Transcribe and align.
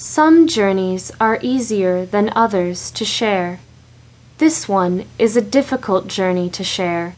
Some 0.00 0.46
journeys 0.46 1.10
are 1.20 1.40
easier 1.42 2.06
than 2.06 2.32
others 2.36 2.92
to 2.92 3.04
share. 3.04 3.58
This 4.38 4.68
one 4.68 5.06
is 5.18 5.36
a 5.36 5.40
difficult 5.40 6.06
journey 6.06 6.48
to 6.50 6.62
share, 6.62 7.16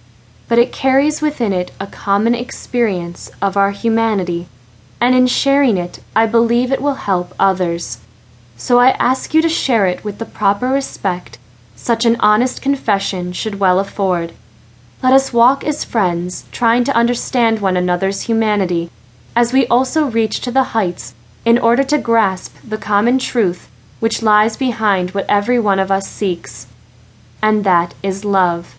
but 0.49 0.59
it 0.59 0.73
carries 0.73 1.21
within 1.21 1.53
it 1.53 1.73
a 1.79 1.87
common 1.87 2.35
experience 2.35 3.31
of 3.43 3.55
our 3.55 3.73
humanity, 3.73 4.49
and 4.99 5.15
in 5.15 5.27
sharing 5.27 5.77
it 5.77 5.99
I 6.17 6.25
believe 6.25 6.73
it 6.73 6.81
will 6.81 6.95
help 6.95 7.35
others. 7.39 7.99
So 8.57 8.79
I 8.79 8.93
ask 8.93 9.35
you 9.35 9.43
to 9.43 9.51
share 9.51 9.87
it 9.87 10.03
with 10.03 10.17
the 10.17 10.25
proper 10.25 10.69
respect 10.69 11.37
such 11.77 12.07
an 12.07 12.17
honest 12.21 12.63
confession 12.63 13.35
should 13.35 13.61
well 13.61 13.79
afford. 13.79 14.33
Let 15.03 15.13
us 15.13 15.35
walk 15.35 15.65
as 15.65 15.85
friends, 15.85 16.47
trying 16.51 16.85
to 16.85 16.97
understand 16.97 17.61
one 17.61 17.77
another's 17.77 18.23
humanity, 18.23 18.89
as 19.37 19.53
we 19.53 19.67
also 19.67 20.07
reach 20.07 20.41
to 20.41 20.51
the 20.51 20.73
heights 20.73 21.15
in 21.45 21.59
order 21.59 21.83
to 21.83 21.99
grasp 21.99 22.57
the 22.63 22.79
common 22.79 23.19
truth 23.19 23.69
which 24.01 24.23
lies 24.23 24.57
behind 24.57 25.11
what 25.11 25.27
every 25.29 25.59
one 25.59 25.79
of 25.79 25.91
us 25.91 26.09
seeks, 26.09 26.67
and 27.43 27.65
that 27.65 27.95
is 28.03 28.25
love. 28.25 28.77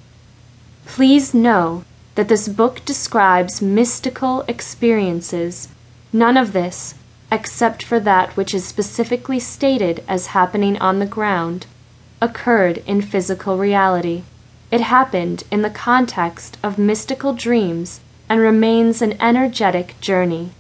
Please 0.86 1.34
know 1.34 1.84
that 2.16 2.28
this 2.28 2.48
book 2.48 2.84
describes 2.86 3.62
mystical 3.62 4.42
experiences, 4.48 5.70
none 6.12 6.38
of 6.38 6.54
this, 6.54 6.96
except 7.32 7.84
for 7.84 8.00
that 8.00 8.36
which 8.36 8.54
is 8.54 8.66
specifically 8.66 9.40
stated 9.40 10.04
as 10.08 10.28
happening 10.28 10.78
on 10.80 11.00
the 11.00 11.06
ground, 11.06 11.66
occurred 12.20 12.80
in 12.86 13.02
physical 13.02 13.58
reality. 13.58 14.24
It 14.70 14.82
happened 14.82 15.44
in 15.52 15.62
the 15.62 15.70
context 15.70 16.58
of 16.62 16.78
mystical 16.78 17.34
dreams 17.34 18.02
and 18.28 18.40
remains 18.40 19.02
an 19.02 19.22
energetic 19.22 20.00
journey. 20.02 20.52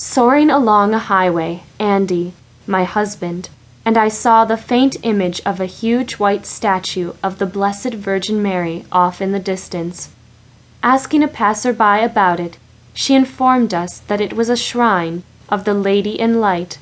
Soaring 0.00 0.48
along 0.48 0.94
a 0.94 1.00
highway, 1.00 1.64
Andy, 1.80 2.32
my 2.68 2.84
husband, 2.84 3.48
and 3.84 3.98
I 3.98 4.06
saw 4.06 4.44
the 4.44 4.56
faint 4.56 4.96
image 5.02 5.40
of 5.44 5.58
a 5.58 5.66
huge 5.66 6.20
white 6.20 6.46
statue 6.46 7.14
of 7.20 7.40
the 7.40 7.46
Blessed 7.46 7.94
Virgin 7.94 8.40
Mary 8.40 8.84
off 8.92 9.20
in 9.20 9.32
the 9.32 9.40
distance. 9.40 10.10
Asking 10.84 11.24
a 11.24 11.26
passer-by 11.26 11.98
about 11.98 12.38
it, 12.38 12.58
she 12.94 13.16
informed 13.16 13.74
us 13.74 13.98
that 14.06 14.20
it 14.20 14.34
was 14.34 14.48
a 14.48 14.56
shrine 14.56 15.24
of 15.48 15.64
the 15.64 15.74
Lady 15.74 16.16
in 16.16 16.40
Light, 16.40 16.78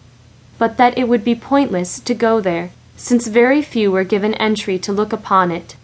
but 0.59 0.77
that 0.77 0.99
it 0.99 1.09
would 1.09 1.25
be 1.25 1.35
pointless 1.35 1.99
to 2.01 2.13
go 2.13 2.43
there, 2.43 2.71
since 2.99 3.29
very 3.29 3.63
few 3.63 3.91
were 3.91 4.05
given 4.05 4.35
entry 4.35 4.79
to 4.81 4.93
look 4.93 5.15
upon 5.15 5.51
it. 5.51 5.75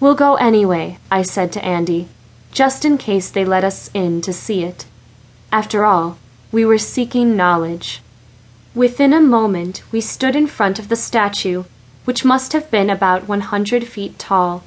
We'll 0.00 0.14
go 0.14 0.36
anyway, 0.36 0.96
I 1.10 1.20
said 1.20 1.52
to 1.52 1.62
Andy, 1.62 2.08
just 2.50 2.86
in 2.86 2.96
case 2.96 3.28
they 3.28 3.44
let 3.44 3.62
us 3.62 3.90
in 3.92 4.22
to 4.22 4.32
see 4.32 4.64
it. 4.64 4.86
After 5.52 5.84
all, 5.84 6.16
we 6.52 6.66
were 6.66 6.78
seeking 6.78 7.34
knowledge. 7.34 8.02
Within 8.74 9.14
a 9.14 9.20
moment 9.20 9.82
we 9.90 10.02
stood 10.02 10.36
in 10.36 10.46
front 10.46 10.78
of 10.78 10.90
the 10.90 10.96
statue, 10.96 11.64
which 12.04 12.24
must 12.24 12.52
have 12.52 12.70
been 12.70 12.90
about 12.90 13.26
100 13.26 13.86
feet 13.86 14.18
tall. 14.18 14.62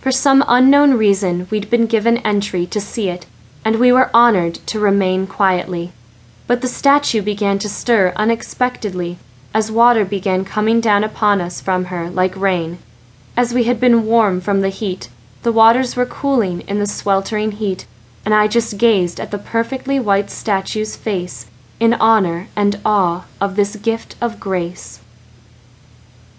For 0.00 0.10
some 0.10 0.44
unknown 0.48 0.94
reason 0.94 1.46
we'd 1.48 1.70
been 1.70 1.86
given 1.86 2.18
entry 2.18 2.66
to 2.66 2.80
see 2.80 3.08
it, 3.08 3.26
and 3.64 3.76
we 3.76 3.92
were 3.92 4.10
honored 4.12 4.56
to 4.66 4.80
remain 4.80 5.28
quietly. 5.28 5.92
But 6.48 6.60
the 6.60 6.68
statue 6.68 7.22
began 7.22 7.58
to 7.60 7.68
stir 7.68 8.12
unexpectedly 8.16 9.18
as 9.54 9.70
water 9.70 10.04
began 10.04 10.44
coming 10.44 10.80
down 10.80 11.04
upon 11.04 11.40
us 11.40 11.60
from 11.60 11.86
her 11.86 12.10
like 12.10 12.36
rain. 12.36 12.78
As 13.36 13.54
we 13.54 13.64
had 13.64 13.78
been 13.78 14.06
warm 14.06 14.40
from 14.40 14.60
the 14.60 14.68
heat, 14.68 15.08
the 15.42 15.52
waters 15.52 15.94
were 15.94 16.06
cooling 16.06 16.62
in 16.62 16.80
the 16.80 16.86
sweltering 16.86 17.52
heat 17.52 17.86
and 18.28 18.34
I 18.34 18.46
just 18.46 18.76
gazed 18.76 19.20
at 19.20 19.30
the 19.30 19.38
perfectly 19.38 19.98
white 19.98 20.28
statue's 20.28 20.96
face 20.96 21.46
in 21.80 21.94
honor 21.94 22.48
and 22.54 22.78
awe 22.84 23.24
of 23.40 23.56
this 23.56 23.74
gift 23.76 24.16
of 24.20 24.38
grace. 24.38 25.00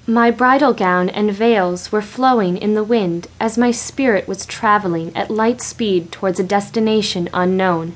My 0.06 0.30
bridal 0.30 0.74
gown 0.74 1.10
and 1.10 1.32
veils 1.32 1.92
were 1.92 2.04
flowing 2.04 2.58
in 2.58 2.76
the 2.76 2.84
wind 2.84 3.26
as 3.40 3.58
my 3.58 3.72
spirit 3.72 4.28
was 4.28 4.46
traveling 4.46 5.12
at 5.18 5.32
light 5.32 5.62
speed 5.62 6.12
towards 6.12 6.40
a 6.40 6.44
destination 6.44 7.28
unknown. 7.34 7.96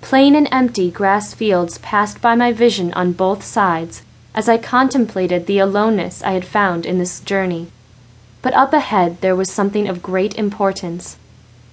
Plain 0.00 0.36
and 0.36 0.46
empty 0.52 0.92
grass 0.92 1.34
fields 1.34 1.78
passed 1.78 2.20
by 2.20 2.36
my 2.36 2.52
vision 2.52 2.92
on 2.92 3.10
both 3.10 3.42
sides 3.42 4.02
as 4.32 4.48
I 4.48 4.58
contemplated 4.58 5.48
the 5.48 5.58
aloneness 5.58 6.22
I 6.22 6.34
had 6.34 6.44
found 6.44 6.86
in 6.86 6.98
this 6.98 7.18
journey. 7.18 7.66
But 8.42 8.54
up 8.54 8.72
ahead 8.72 9.22
there 9.22 9.34
was 9.34 9.50
something 9.50 9.88
of 9.88 10.04
great 10.04 10.38
importance. 10.38 11.16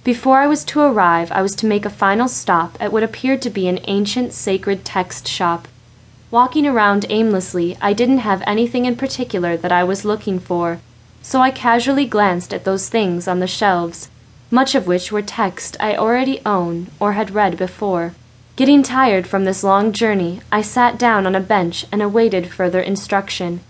Before 0.04 0.38
I 0.38 0.48
was 0.48 0.64
to 0.64 0.80
arrive, 0.80 1.30
I 1.30 1.42
was 1.42 1.54
to 1.54 1.66
make 1.66 1.84
a 1.84 1.90
final 1.90 2.26
stop 2.26 2.76
at 2.80 2.92
what 2.92 3.04
appeared 3.04 3.40
to 3.42 3.50
be 3.50 3.68
an 3.68 3.78
ancient 3.84 4.32
sacred 4.32 4.84
text 4.84 5.28
shop. 5.28 5.68
Walking 6.28 6.66
around 6.66 7.06
aimlessly, 7.08 7.76
I 7.80 7.92
didn't 7.92 8.18
have 8.18 8.42
anything 8.44 8.84
in 8.84 8.96
particular 8.96 9.56
that 9.56 9.70
I 9.70 9.84
was 9.84 10.04
looking 10.04 10.40
for, 10.40 10.80
so 11.22 11.40
I 11.40 11.52
casually 11.52 12.04
glanced 12.04 12.52
at 12.52 12.64
those 12.64 12.88
things 12.88 13.28
on 13.28 13.38
the 13.38 13.46
shelves, 13.46 14.08
much 14.50 14.74
of 14.74 14.88
which 14.88 15.12
were 15.12 15.22
text 15.22 15.76
I 15.78 15.94
already 15.94 16.40
own 16.44 16.88
or 16.98 17.12
had 17.12 17.30
read 17.30 17.56
before. 17.56 18.12
Getting 18.56 18.82
tired 18.82 19.28
from 19.28 19.44
this 19.44 19.62
long 19.62 19.92
journey, 19.92 20.40
I 20.50 20.62
sat 20.62 20.98
down 20.98 21.28
on 21.28 21.36
a 21.36 21.40
bench 21.40 21.86
and 21.92 22.02
awaited 22.02 22.50
further 22.50 22.80
instruction. 22.80 23.60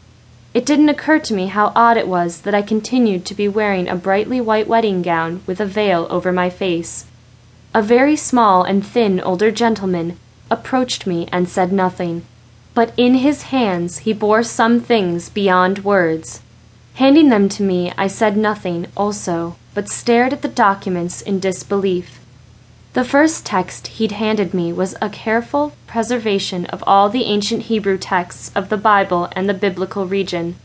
It 0.54 0.66
didn't 0.66 0.90
occur 0.90 1.18
to 1.18 1.34
me 1.34 1.46
how 1.46 1.72
odd 1.74 1.96
it 1.96 2.06
was 2.06 2.42
that 2.42 2.54
I 2.54 2.60
continued 2.60 3.24
to 3.24 3.34
be 3.34 3.48
wearing 3.48 3.88
a 3.88 3.96
brightly 3.96 4.40
white 4.40 4.68
wedding 4.68 5.00
gown 5.00 5.40
with 5.46 5.60
a 5.60 5.66
veil 5.66 6.06
over 6.10 6.30
my 6.30 6.50
face. 6.50 7.06
A 7.72 7.80
very 7.80 8.16
small 8.16 8.62
and 8.62 8.86
thin 8.86 9.18
older 9.20 9.50
gentleman 9.50 10.18
approached 10.50 11.06
me 11.06 11.26
and 11.32 11.48
said 11.48 11.72
nothing, 11.72 12.26
but 12.74 12.92
in 12.98 13.14
his 13.14 13.44
hands 13.44 13.98
he 13.98 14.12
bore 14.12 14.42
some 14.42 14.78
things 14.78 15.30
beyond 15.30 15.84
words. 15.84 16.42
Handing 16.94 17.30
them 17.30 17.48
to 17.48 17.62
me, 17.62 17.90
I 17.96 18.06
said 18.06 18.36
nothing 18.36 18.86
also, 18.94 19.56
but 19.72 19.88
stared 19.88 20.34
at 20.34 20.42
the 20.42 20.48
documents 20.48 21.22
in 21.22 21.40
disbelief. 21.40 22.20
The 22.94 23.04
first 23.04 23.46
text 23.46 23.86
he'd 23.86 24.12
handed 24.12 24.52
me 24.52 24.70
was 24.70 24.94
a 25.00 25.08
careful 25.08 25.72
preservation 25.86 26.66
of 26.66 26.84
all 26.86 27.08
the 27.08 27.24
ancient 27.24 27.62
Hebrew 27.62 27.96
texts 27.96 28.50
of 28.54 28.68
the 28.68 28.76
Bible 28.76 29.30
and 29.32 29.48
the 29.48 29.54
biblical 29.54 30.06
region. 30.06 30.56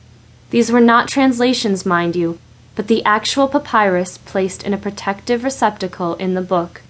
These 0.49 0.69
were 0.69 0.81
not 0.81 1.07
translations, 1.07 1.85
mind 1.85 2.17
you, 2.17 2.37
but 2.75 2.87
the 2.87 3.03
actual 3.05 3.47
papyrus 3.47 4.17
placed 4.17 4.63
in 4.63 4.73
a 4.73 4.77
protective 4.77 5.45
receptacle 5.45 6.15
in 6.15 6.33
the 6.33 6.41
book. 6.41 6.81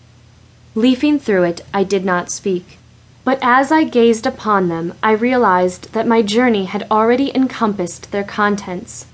Leafing 0.74 1.20
through 1.20 1.44
it, 1.44 1.62
I 1.72 1.84
did 1.84 2.04
not 2.04 2.32
speak. 2.32 2.80
But 3.24 3.38
as 3.44 3.72
I 3.72 3.84
gazed 3.84 4.26
upon 4.26 4.70
them, 4.70 4.96
I 5.04 5.12
realized 5.12 5.94
that 5.94 6.08
my 6.08 6.24
journey 6.24 6.66
had 6.66 6.88
already 6.90 7.36
encompassed 7.36 8.12
their 8.12 8.24
contents. 8.24 9.06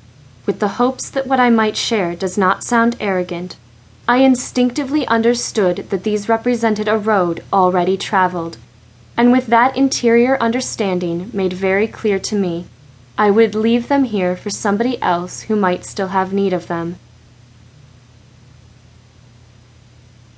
With 0.46 0.60
the 0.60 0.80
hopes 0.80 1.10
that 1.10 1.28
what 1.28 1.42
I 1.42 1.50
might 1.50 1.76
share 1.76 2.16
does 2.16 2.38
not 2.38 2.64
sound 2.64 2.96
arrogant, 3.02 3.58
I 4.06 4.18
instinctively 4.18 5.08
understood 5.08 5.88
that 5.90 6.04
these 6.04 6.28
represented 6.28 6.90
a 6.90 6.98
road 6.98 7.42
already 7.54 7.96
traveled, 7.96 8.58
and 9.16 9.32
with 9.32 9.48
that 9.48 9.78
interior 9.78 10.38
understanding 10.42 11.30
made 11.32 11.54
very 11.54 11.88
clear 11.88 12.20
to 12.20 12.36
me, 12.36 12.66
I 13.18 13.32
would 13.32 13.56
leave 13.56 13.88
them 13.88 14.04
here 14.04 14.36
for 14.36 14.50
somebody 14.50 15.02
else 15.02 15.44
who 15.44 15.56
might 15.56 15.86
still 15.86 16.10
have 16.10 16.34
need 16.34 16.52
of 16.52 16.68
them. 16.68 16.98